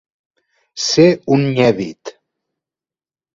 [0.85, 1.05] Ser
[1.35, 2.03] un nyèbit.